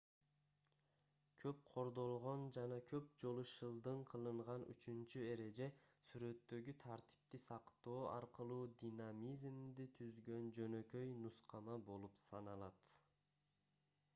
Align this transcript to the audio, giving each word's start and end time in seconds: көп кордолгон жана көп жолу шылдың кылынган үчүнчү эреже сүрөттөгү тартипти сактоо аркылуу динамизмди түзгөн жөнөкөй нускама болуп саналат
көп 1.41 1.59
кордолгон 1.71 2.45
жана 2.55 2.79
көп 2.93 3.11
жолу 3.23 3.43
шылдың 3.49 3.99
кылынган 4.11 4.65
үчүнчү 4.75 5.21
эреже 5.33 5.67
сүрөттөгү 6.09 6.75
тартипти 6.85 7.41
сактоо 7.45 7.99
аркылуу 8.15 8.65
динамизмди 8.85 9.89
түзгөн 10.01 10.51
жөнөкөй 10.61 11.15
нускама 11.27 11.79
болуп 11.93 12.19
саналат 12.27 12.93